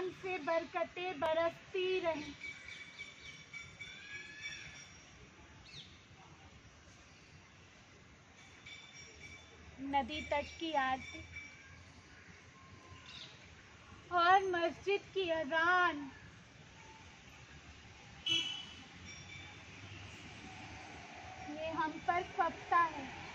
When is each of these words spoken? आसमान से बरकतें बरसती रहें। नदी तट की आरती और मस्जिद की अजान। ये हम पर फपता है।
आसमान 0.00 0.10
से 0.12 0.38
बरकतें 0.38 1.18
बरसती 1.20 1.98
रहें। 2.00 2.34
नदी 9.90 10.20
तट 10.22 10.46
की 10.60 10.72
आरती 10.74 11.24
और 14.12 14.44
मस्जिद 14.50 15.00
की 15.14 15.28
अजान। 15.30 16.10
ये 21.50 21.70
हम 21.70 21.92
पर 22.08 22.22
फपता 22.36 22.78
है। 22.78 23.29